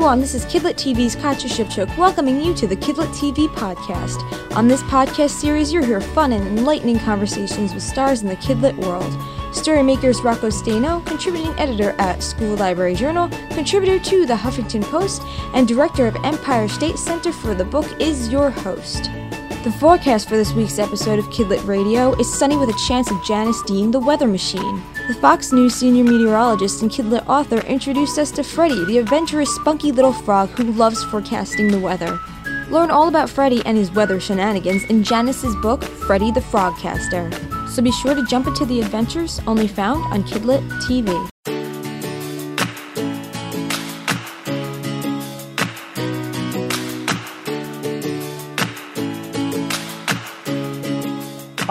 [0.00, 4.56] everyone, this is Kidlit TV's Katja Shipchuk welcoming you to the Kidlit TV podcast.
[4.56, 8.74] On this podcast series, you'll hear fun and enlightening conversations with stars in the Kidlit
[8.76, 9.14] world.
[9.54, 15.20] Story makers Rocco Staino, contributing editor at School Library Journal, contributor to the Huffington Post,
[15.52, 19.10] and director of Empire State Center for the book, is your host.
[19.64, 23.22] The forecast for this week's episode of Kidlit Radio is sunny with a chance of
[23.22, 24.82] Janice Dean, the weather machine.
[25.10, 29.90] The Fox News senior meteorologist and Kidlit author introduced us to Freddie, the adventurous, spunky
[29.90, 32.20] little frog who loves forecasting the weather.
[32.68, 37.28] Learn all about Freddie and his weather shenanigans in Janice's book, Freddie the Frogcaster.
[37.68, 41.28] So be sure to jump into the adventures only found on Kidlit TV.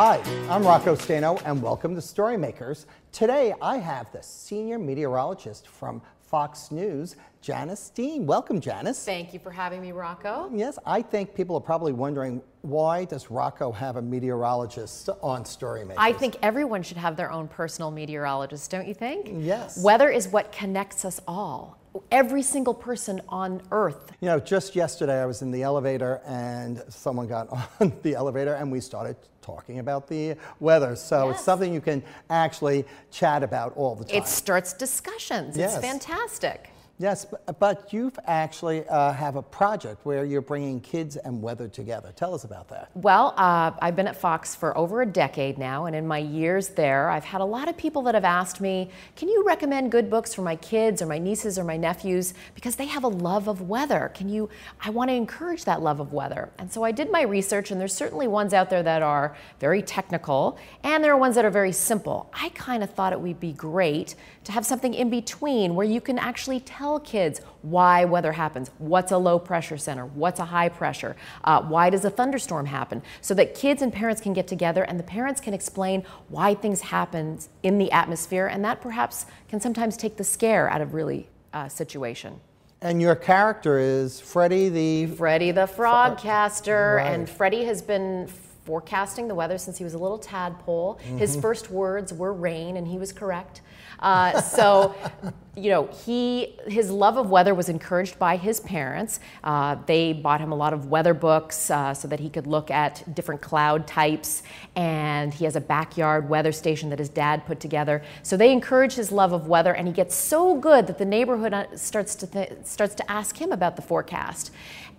[0.01, 2.85] Hi, I'm Rocco Staino, and welcome to Storymakers.
[3.11, 8.25] Today, I have the senior meteorologist from Fox News, Janice Dean.
[8.25, 9.03] Welcome, Janice.
[9.03, 10.49] Thank you for having me, Rocco.
[10.53, 15.95] Yes, I think people are probably wondering why does Rocco have a meteorologist on Storymakers?
[15.97, 19.29] I think everyone should have their own personal meteorologist, don't you think?
[19.33, 19.83] Yes.
[19.83, 21.78] Weather is what connects us all.
[22.11, 24.11] Every single person on Earth.
[24.21, 28.53] You know, just yesterday I was in the elevator and someone got on the elevator
[28.53, 30.95] and we started talking about the weather.
[30.95, 34.21] So it's something you can actually chat about all the time.
[34.21, 35.57] It starts discussions.
[35.57, 35.75] Yes.
[35.75, 36.69] It's fantastic.
[37.01, 37.25] Yes,
[37.59, 42.11] but, you've actually uh, have a project where you're bringing kids and weather together.
[42.13, 42.91] Tell us about that.
[42.93, 46.69] Well, uh, I've been at Fox for over a decade now, and in my years
[46.69, 50.09] there, I've had a lot of people that have asked me, Can you recommend good
[50.09, 52.33] books for my kids or my nieces or my nephews?
[52.53, 54.11] Because they have a love of weather.
[54.13, 54.49] Can you?
[54.81, 56.49] I want to encourage that love of weather.
[56.59, 59.81] And so I did my research, and there's certainly ones out there that are very
[59.81, 62.29] technical, and there are ones that are very simple.
[62.33, 66.01] I kind of thought it would be great to have something in between where you
[66.01, 70.69] can actually tell kids why weather happens, what's a low pressure center, what's a high
[70.69, 74.83] pressure, uh, why does a thunderstorm happen, so that kids and parents can get together
[74.83, 79.59] and the parents can explain why things happen in the atmosphere, and that perhaps can
[79.59, 82.39] sometimes take the scare out of really uh, situation.
[82.81, 85.07] And your character is Freddie the.
[85.07, 87.07] Freddie the Frogcaster, Right.
[87.11, 88.27] and Freddie has been
[88.63, 90.99] forecasting the weather since he was a little tadpole.
[91.17, 93.61] His first words were rain, and he was correct.
[93.99, 94.95] Uh, so,
[95.55, 99.19] you know, he his love of weather was encouraged by his parents.
[99.43, 102.71] Uh, they bought him a lot of weather books uh, so that he could look
[102.71, 104.43] at different cloud types,
[104.75, 108.01] and he has a backyard weather station that his dad put together.
[108.23, 111.53] So they encourage his love of weather, and he gets so good that the neighborhood
[111.53, 114.51] uh, starts to th- starts to ask him about the forecast.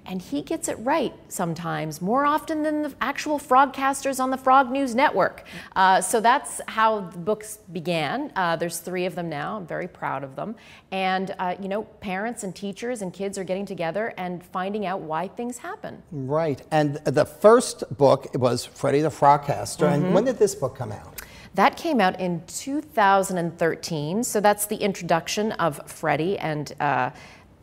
[0.06, 4.72] And he gets it right sometimes, more often than the actual frogcasters on the Frog
[4.72, 5.44] News Network.
[5.76, 8.32] Uh, so that's how the books began.
[8.34, 9.58] Uh, there's three of them now.
[9.58, 10.39] I'm very proud of them.
[10.90, 15.00] And, uh, you know, parents and teachers and kids are getting together and finding out
[15.00, 16.02] why things happen.
[16.10, 16.62] Right.
[16.70, 19.86] And the first book was Freddie the Frogcaster.
[19.86, 20.04] Mm-hmm.
[20.04, 21.22] And when did this book come out?
[21.54, 24.24] That came out in 2013.
[24.24, 27.10] So that's the introduction of Freddie, and uh,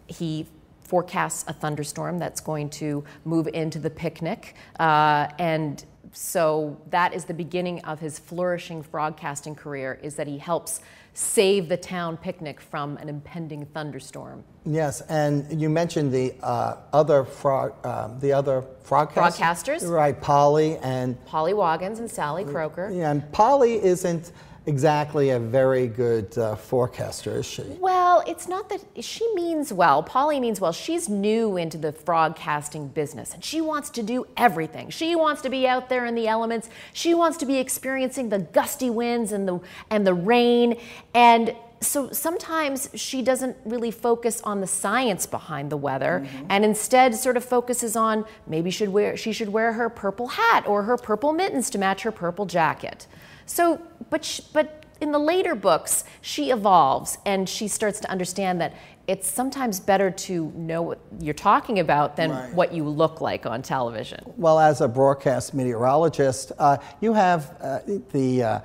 [0.07, 0.45] he
[0.83, 4.55] forecasts a thunderstorm that's going to move into the picnic.
[4.79, 5.85] Uh, and
[6.17, 10.81] so that is the beginning of his flourishing broadcasting career, is that he helps
[11.13, 14.43] save the town picnic from an impending thunderstorm.
[14.65, 18.63] Yes, and you mentioned the uh, other frog, um, the other.
[18.83, 19.87] Frogcasters.
[19.87, 22.89] Right, Polly and Polly Woggins and Sally Croker.
[22.91, 24.31] yeah, and Polly isn't
[24.67, 27.63] exactly a very good uh, forecaster, is she?
[27.79, 30.03] Well, it's not that she means well.
[30.03, 30.73] Polly means well.
[30.73, 34.89] She's new into the frog casting business and she wants to do everything.
[34.89, 36.69] She wants to be out there in the elements.
[36.93, 40.79] She wants to be experiencing the gusty winds and the and the rain
[41.13, 47.13] and so sometimes she doesn't really focus on the science behind the weather and instead
[47.13, 50.97] sort of focuses on maybe should wear she should wear her purple hat or her
[50.97, 53.05] purple mittens to match her purple jacket.
[53.47, 58.59] So, but sh but in the later books, she evolves and she starts to understand
[58.61, 58.73] that
[59.07, 62.53] it's sometimes better to know what you're talking about than Right.
[62.53, 64.19] what you look like on television.
[64.37, 67.79] Well, as a broadcast meteorologist, uh, you have uh,
[68.11, 68.59] the uh,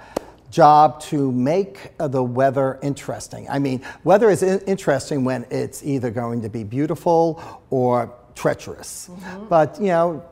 [0.50, 3.46] job to make uh, the weather interesting.
[3.48, 7.40] I mean, weather is interesting when it's either going to be beautiful
[7.70, 9.10] or treacherous.
[9.48, 10.24] But, you know,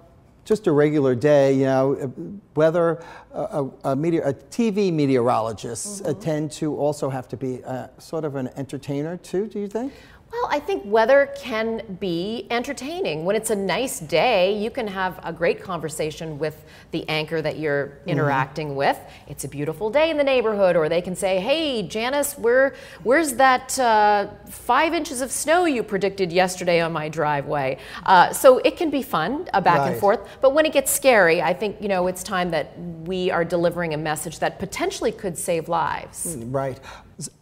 [0.45, 2.13] just a regular day, you know,
[2.55, 3.03] weather,
[3.33, 8.25] a, a, meteor, a TV meteorologists uh, tend to also have to be uh, sort
[8.25, 9.93] of an entertainer too, do you think?
[10.33, 13.25] Well, I think weather can be entertaining.
[13.25, 17.59] When it's a nice day, you can have a great conversation with the anchor that
[17.59, 18.11] you're Mm-hmm.
[18.11, 18.99] interacting with.
[19.29, 23.35] It's a beautiful day in the neighborhood, or they can say, "Hey, Janice, where, where's
[23.35, 28.77] that uh, five inches of snow you predicted yesterday on my driveway?" Uh, so it
[28.77, 30.21] can be fun, a back and forth.
[30.41, 33.93] But when it gets scary, I think you know it's time that we are delivering
[33.95, 36.37] a message that potentially could save lives.
[36.47, 36.79] Right.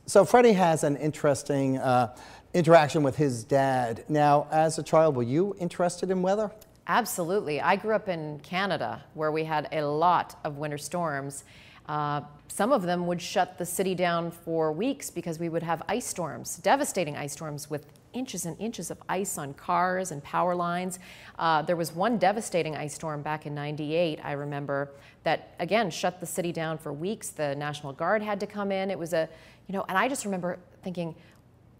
[0.07, 2.17] So Freddie has an interesting uh,
[2.59, 4.05] interaction with his dad.
[4.09, 6.51] Now, as a child, were you interested in weather?
[6.89, 7.61] Absolutely.
[7.61, 11.45] I grew up in Canada where we had a lot of winter storms.
[11.87, 15.83] Uh, some of them would shut the city down for weeks because we would have
[15.89, 20.55] ice storms, devastating ice storms with inches and inches of ice on cars and power
[20.55, 20.99] lines.
[21.39, 24.91] Uh, there was one devastating ice storm back in 98, I remember,
[25.23, 27.29] that again shut the city down for weeks.
[27.29, 28.91] The National Guard had to come in.
[28.91, 29.29] It was a,
[29.69, 31.15] you know, and I just remember thinking,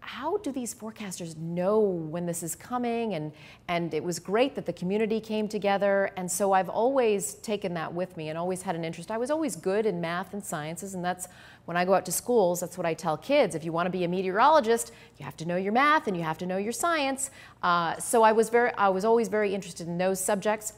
[0.01, 3.13] how do these forecasters know when this is coming?
[3.13, 3.31] And
[3.67, 6.11] and it was great that the community came together.
[6.17, 9.11] And so I've always taken that with me and always had an interest.
[9.11, 11.27] I was always good in math and sciences and that's
[11.65, 13.55] when I go out to schools that's what I tell kids.
[13.55, 16.23] If you want to be a meteorologist you have to know your math and you
[16.23, 17.29] have to know your science.
[17.61, 20.73] Uh, so I was very I was always very interested in those subjects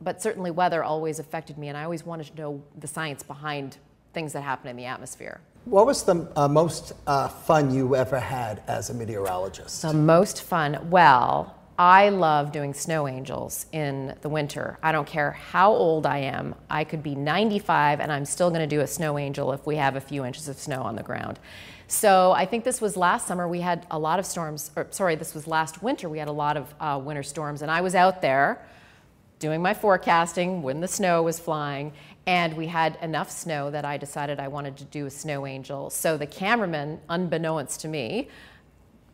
[0.00, 3.78] but certainly weather always affected me and I always wanted to know the science behind
[4.12, 8.18] things that happen in the atmosphere What was the uh, most uh, fun you ever
[8.18, 9.82] had as a meteorologist?
[9.82, 10.90] The most fun.
[10.90, 14.76] Well, I love doing snow angels in the winter.
[14.82, 16.56] I don't care how old I am.
[16.68, 19.76] I could be 95 and I'm still going to do a snow angel if we
[19.76, 21.38] have a few inches of snow on the ground.
[21.86, 23.46] So I think this was last summer.
[23.46, 26.08] We had a lot of storms, or sorry, this was last winter.
[26.08, 28.66] We had a lot of uh, winter storms, and I was out there
[29.42, 31.92] doing my forecasting when the snow was flying.
[32.26, 35.90] And we had enough snow that I decided I wanted to do a snow angel.
[35.90, 38.28] So the cameraman, unbeknownst to me,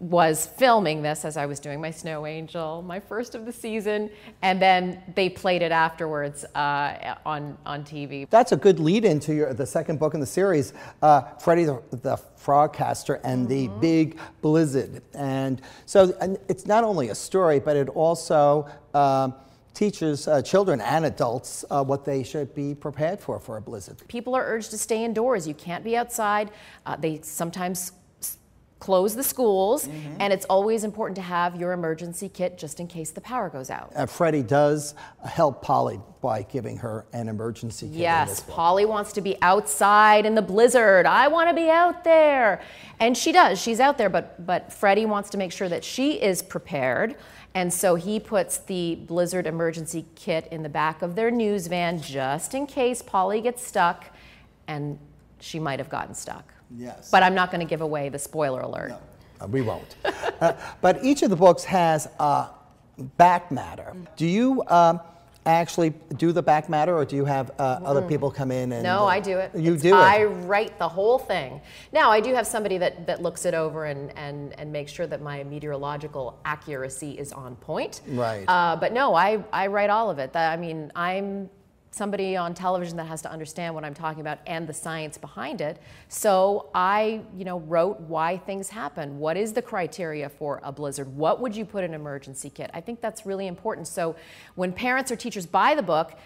[0.01, 4.11] was filming this as I was doing my snow angel, my first of the season,
[4.43, 8.29] and then they played it afterwards uh, on on TV.
[8.31, 10.73] That's a good lead into your, the second book in the series,
[11.03, 15.03] uh, Freddie the, the Frogcaster and the Big Blizzard.
[15.15, 19.35] And so and it's not only a story, but it also um,
[19.79, 23.97] teaches uh, children and adults uh, what they should be prepared for for a blizzard.
[24.09, 25.47] People are urged to stay indoors.
[25.47, 26.51] You can't be outside.
[26.85, 27.93] Uh, they sometimes
[28.81, 29.89] close the schools,
[30.21, 33.71] and it's always important to have your emergency kit just in case the power goes
[33.71, 33.93] out.
[33.95, 34.95] Uh, Freddie does
[35.25, 37.99] help Polly by giving her an emergency kit.
[37.99, 38.41] Yes.
[38.49, 41.07] Polly wants to be outside in the blizzard.
[41.07, 42.63] I want to be out there.
[43.01, 43.61] And she does.
[43.61, 47.17] She's out there, but but Freddie wants to make sure that she is prepared.
[47.55, 52.01] And so he puts the blizzard emergency kit in the back of their news van
[52.01, 54.07] just in case Polly gets stuck
[54.67, 54.99] and
[55.41, 56.53] she might have gotten stuck.
[56.77, 57.11] Yes.
[57.11, 58.93] But I'm not going to give away the spoiler alert.
[59.41, 59.97] Uh, we won't.
[60.41, 62.47] Uh, but each of the books has uh,
[63.17, 63.93] back matter.
[64.17, 65.01] Do you um,
[65.53, 68.81] actually do the back matter, or do you have uh, other people come in and?
[68.81, 68.91] Mm.
[68.91, 69.51] No, uh, I do it.
[69.55, 69.99] You It's- do it.
[69.99, 71.61] I write the whole thing.
[71.93, 75.07] Now, I do have somebody that, that looks it over and, and, and makes sure
[75.07, 78.01] that my meteorological accuracy is on point.
[78.07, 78.45] Right.
[78.49, 80.33] Uh, but no, I, I write all of it.
[80.33, 81.51] That, I mean, I'm
[81.91, 85.61] somebody on television that has to understand what I'm talking about and the science behind
[85.61, 85.81] it.
[86.09, 89.19] So I, you know, wrote why things happen.
[89.19, 91.09] What is the criteria for a blizzard?
[91.17, 92.71] What would you put in an emergency kit?
[92.75, 93.89] I think that's really important.
[93.89, 94.17] So
[94.55, 96.19] when parents or teachers buy the book,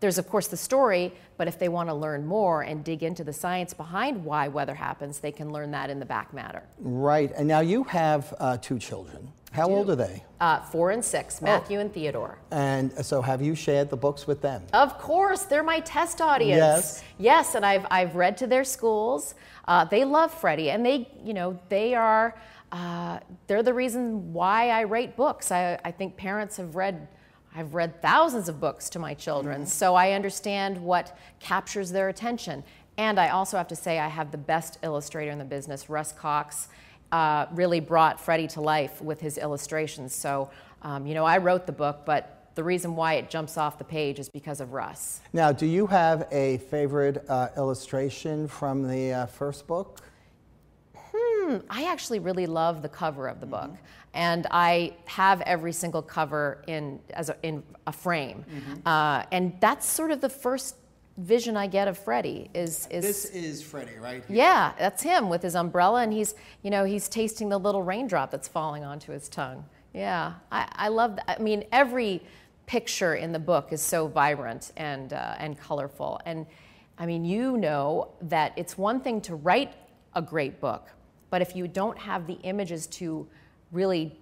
[0.00, 3.24] there's of course the story, but if they want to learn more and dig into
[3.24, 6.62] the science behind why weather happens, they can learn that in the back matter.
[6.78, 7.32] Right.
[7.34, 9.32] And now you have uh, two children.
[9.56, 10.22] How old are they?
[10.38, 12.38] Uh, four and six, Matthew and Theodore.
[12.50, 14.62] And so have you shared the books with them?
[14.74, 16.58] Of course, they're my test audience.
[16.58, 17.04] Yes.
[17.18, 19.34] Yes, and I've, I've read to their schools.
[19.66, 22.36] Uh, they love Freddie, and they, you know, they are,
[22.70, 25.50] uh, they're the reason why I write books.
[25.50, 27.08] I, I think parents have read,
[27.54, 32.62] I've read thousands of books to my children, so I understand what captures their attention.
[32.98, 36.12] And I also have to say, I have the best illustrator in the business, Russ
[36.12, 36.68] Cox.
[37.12, 40.12] Uh, really brought Freddie to life with his illustrations.
[40.12, 40.50] So,
[40.82, 43.84] um, you know, I wrote the book, but the reason why it jumps off the
[43.84, 45.20] page is because of Russ.
[45.32, 50.00] Now, do you have a favorite uh, illustration from the uh, first book?
[51.14, 53.70] Hmm, I actually really love the cover of the book,
[54.14, 58.44] and I have every single cover in as a, in a frame,
[58.84, 60.76] uh, and that's sort of the first
[61.18, 62.50] vision I get of Freddie.
[62.54, 64.24] Is is this is Freddie, right?
[64.26, 64.36] Here.
[64.36, 68.30] yeah, that's him with his umbrella, and he's you know he's tasting the little raindrop
[68.30, 69.64] that's falling onto his tongue.
[69.92, 71.36] Yeah, I, I love that.
[71.38, 72.22] I mean, every
[72.66, 76.46] picture in the book is so vibrant and uh, and colorful, and
[76.98, 79.74] I mean, you know that it's one thing to write
[80.14, 80.88] a great book,
[81.30, 83.26] but if you don't have the images to
[83.72, 84.18] really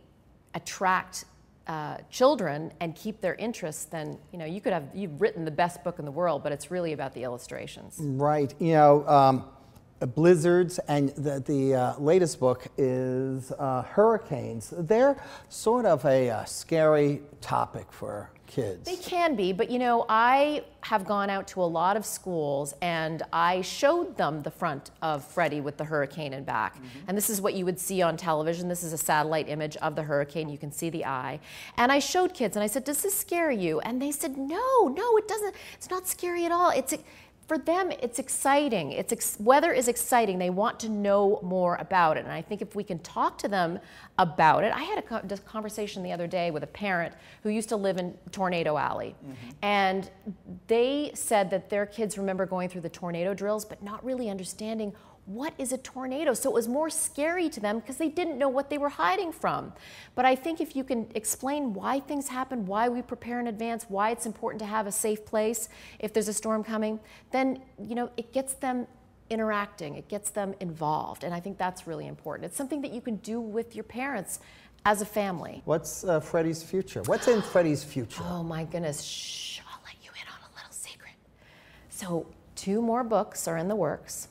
[0.55, 1.25] attract
[1.67, 5.51] uh, children and keep their interest, then you know you could have you've written the
[5.51, 7.97] best book in the world, but it's really about the illustrations.
[8.01, 8.55] Right.
[8.59, 9.45] You know, um,
[10.07, 14.73] blizzards and the, the uh, latest book is uh, hurricanes.
[14.77, 15.17] They're
[15.49, 18.85] sort of a uh, scary topic for kids.
[18.89, 22.75] They can be, but you know, I have gone out to a lot of schools
[22.83, 26.77] and I showed them the front of Freddie with the hurricane in back.
[26.77, 26.99] Mm-hmm.
[27.09, 28.69] And this is what you would see on television.
[28.69, 30.49] This is a satellite image of the hurricane.
[30.49, 31.41] You can see the eye.
[31.79, 33.81] And I showed kids and I said, Does this scare you?
[33.81, 35.55] And they said, No, no, it doesn't.
[35.75, 36.71] It's not scary at all.
[36.71, 36.95] It's
[37.47, 38.93] for them, it's exciting.
[38.93, 40.39] It's ex- weather is exciting.
[40.39, 42.25] They want to know more about it.
[42.25, 43.79] And I think if we can talk to them
[44.19, 47.69] about it, I had a, co- conversation the other day with a parent who used
[47.69, 49.15] to live in Tornado Alley.
[49.23, 49.51] Mm-hmm.
[49.63, 50.11] And
[50.69, 54.93] they said that their kids remember going through the tornado drills, but not really understanding
[55.27, 56.35] what is a tornado?
[56.35, 59.33] So it was more scary to them because they didn't know what they were hiding
[59.33, 59.73] from.
[60.15, 63.87] But I think if you can explain why things happen, why we prepare in advance,
[63.89, 67.01] why it's important to have a safe place if there's a storm coming,
[67.31, 68.87] then you know it gets them
[69.31, 72.45] interacting, it gets them involved, and I think that's really important.
[72.47, 74.41] It's something that you can do with your parents
[74.85, 75.63] as a family.
[75.65, 77.03] What's uh, Freddie's future?
[77.05, 78.23] What's in Freddie's future?
[78.29, 79.03] Oh my goodness!
[79.03, 81.15] Shh, I'll let you in on a little secret.
[81.89, 84.29] So two more books are in the works.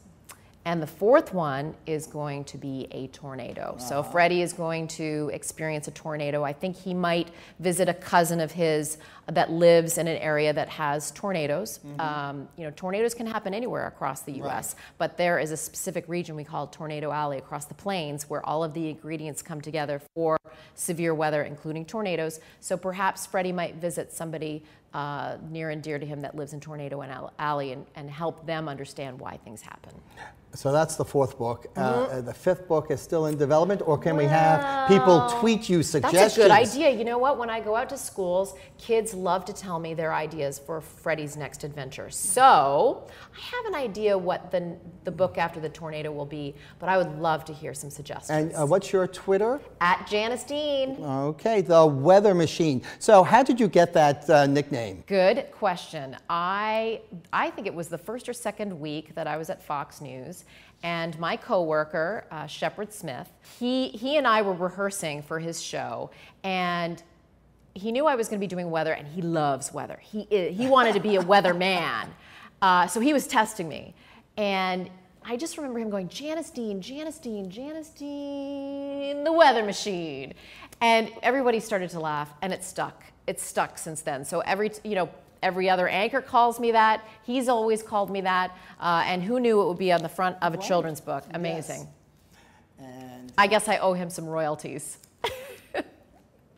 [0.66, 3.76] And the fourth one is going to be a tornado.
[3.76, 3.80] Uh-huh.
[3.80, 6.44] So Freddie is going to experience a tornado.
[6.44, 7.30] I think he might
[7.60, 8.98] visit a cousin of his
[9.32, 11.80] that lives in an area that has tornadoes.
[11.80, 12.00] Mm-hmm.
[12.00, 14.84] Um, you know, tornadoes can happen anywhere across the U.S., right.
[14.98, 18.64] but there is a specific region we call Tornado Alley across the plains where all
[18.64, 20.38] of the ingredients come together for
[20.76, 22.40] severe weather, including tornadoes.
[22.60, 26.60] So perhaps Freddie might visit somebody uh, near and dear to him that lives in
[26.60, 27.02] Tornado
[27.40, 29.94] Alley and, and help them understand why things happen.
[30.56, 31.66] So that's the fourth book.
[31.76, 32.18] Uh, mm-hmm.
[32.18, 35.82] Uh, the fifth book is still in development, or can we have people tweet you
[35.82, 36.22] suggestions?
[36.22, 36.92] That's a good idea.
[36.92, 37.40] You know what?
[37.40, 41.36] When I go out to schools, kids love to tell me their ideas for Freddie's
[41.36, 42.10] next adventure.
[42.12, 46.88] So I have an idea what the, the book after the tornado will be, but
[46.88, 48.30] I would love to hear some suggestions.
[48.30, 49.60] And uh, what's your Twitter?
[49.82, 50.98] At Janice Dean.
[51.04, 52.84] Okay, the weather machine.
[53.00, 55.04] So how did you get that uh, nickname?
[55.08, 56.16] Good question.
[56.30, 60.00] I I think it was the first or second week that I was at Fox
[60.00, 60.43] News
[60.84, 66.12] and my coworker, uh, Shepard Smith, he, he and I were rehearsing for his show,
[66.44, 67.02] and
[67.74, 69.98] he knew I was going to be doing weather, and he loves weather.
[70.02, 72.10] He, he wanted to be a weatherman.
[72.62, 73.96] Uh, so he was testing me.
[74.38, 74.90] And
[75.26, 80.34] I just remember him going, Janice Dean, Janice Dean, Janice Dean, the weather machine.
[80.82, 83.04] And everybody started to laugh, and it stuck.
[83.26, 84.26] It's stuck since then.
[84.26, 85.10] So every, you know,
[85.44, 87.06] Every other anchor calls me that.
[87.24, 88.58] He's always called me that.
[88.80, 90.66] Uh, and who knew it would be on the front of a right.
[90.66, 91.24] children's book?
[91.34, 91.88] Amazing.
[92.80, 92.90] Yes.
[92.90, 94.98] And I guess I owe him some royalties.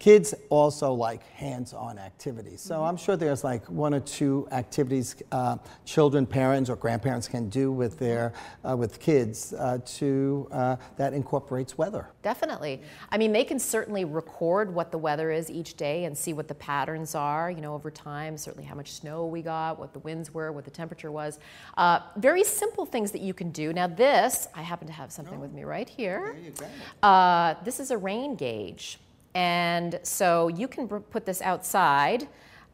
[0.05, 2.62] Kids also like hands-on activities.
[2.62, 7.50] So I'm sure there's like one or two activities uh, children, parents, or grandparents can
[7.50, 8.31] do with their
[8.63, 12.07] uh, with kids uh, to uh, that incorporates weather.
[12.21, 12.83] Definitely.
[13.09, 16.47] I mean, they can certainly record what the weather is each day and see what
[16.47, 17.50] the patterns are.
[17.50, 20.65] You know, over time, certainly how much snow we got, what the winds were, what
[20.65, 21.39] the temperature was.
[21.77, 23.74] Uh, very simple things that you can do.
[23.74, 25.41] Now, this I happen to have something oh.
[25.41, 26.35] with me right here.
[26.35, 26.53] There you
[27.01, 29.00] Uh, this is a rain gauge.
[29.36, 32.27] And so you can put this outside.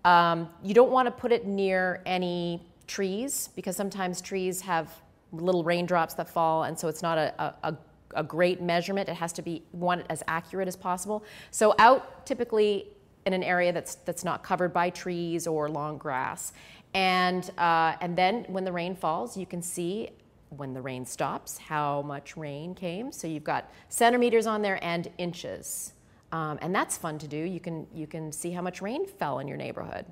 [0.06, 4.94] Um, you don't want to put it near any trees because sometimes trees have
[5.32, 7.78] little raindrops that fall, and so it's not a, a,
[8.16, 9.10] a great measurement.
[9.10, 11.24] It has to be one as accurate as possible.
[11.50, 12.88] So out typically
[13.26, 16.54] in an area that's that's not covered by trees or long grass,
[16.94, 20.10] and uh, and then when the rain falls, you can see
[20.50, 23.12] when the rain stops how much rain came.
[23.12, 25.94] So you've got centimeters on there and inches.
[26.32, 27.38] Um, and that's fun to do.
[27.38, 30.06] You can, you can see how much rain fell in your neighborhood.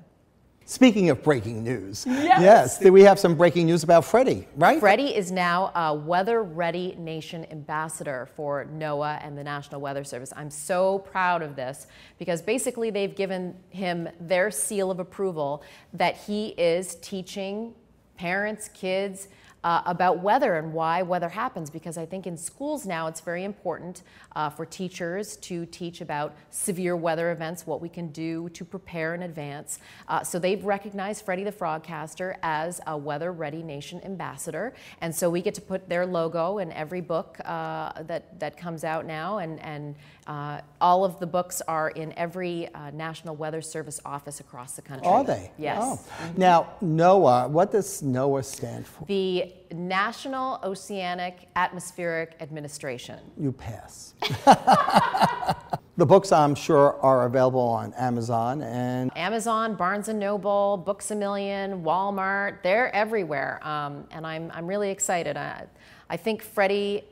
[0.70, 2.78] Speaking of breaking news, yes.
[2.80, 4.78] yes, we have some breaking news about Freddie, right?
[4.78, 10.32] Freddie is now a Weather Ready Nation ambassador for NOAA and the National Weather Service.
[10.36, 16.16] I'm so proud of this because basically they've given him their seal of approval that
[16.16, 17.74] he is teaching
[18.16, 19.26] parents, kids,
[19.62, 23.44] uh, about weather and why weather happens because I think in schools now it's very
[23.44, 24.02] important
[24.34, 29.14] uh, for teachers to teach about severe weather events, what we can do to prepare
[29.14, 29.78] in advance.
[30.08, 35.28] Uh, so they've recognized Freddie the Frogcaster as a Weather Ready Nation ambassador, and so
[35.28, 39.38] we get to put their logo in every book uh, that that comes out now,
[39.38, 39.94] and and
[40.26, 44.82] uh, all of the books are in every uh, National Weather Service office across the
[44.82, 45.06] country.
[45.06, 45.50] Are they?
[45.58, 45.78] Yes.
[45.82, 45.96] Oh.
[45.96, 46.40] Mm-hmm.
[46.40, 49.04] Now NOAA, what does NOAA stand for?
[49.06, 53.18] The the National Oceanic Atmospheric Administration.
[53.38, 54.14] You pass.
[55.96, 61.16] the books, I'm sure, are available on Amazon and Amazon, Barnes and Noble, Books a
[61.16, 63.60] Million, Walmart, they're everywhere.
[63.66, 65.36] Um, and I'm, I'm really excited.
[65.36, 65.66] I,
[66.08, 67.04] I think Freddie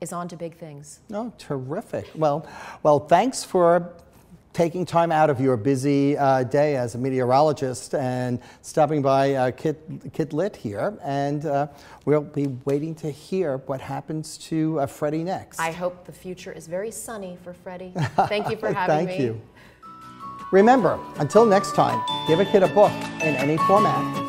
[0.00, 1.00] is on to big things.
[1.12, 2.10] Oh, terrific.
[2.14, 2.46] Well,
[2.82, 3.94] well, thanks for
[4.56, 9.50] taking time out of your busy uh, day as a meteorologist and stopping by uh,
[9.50, 9.76] Kid,
[10.14, 10.98] Kid Lit here.
[11.04, 11.66] And uh,
[12.06, 15.60] we'll be waiting to hear what happens to uh, Freddie next.
[15.60, 17.92] I hope the future is very sunny for Freddie.
[18.28, 19.26] Thank you for having Thank me.
[19.26, 19.42] Thank you.
[20.52, 24.25] Remember, until next time, give a kid a book in any format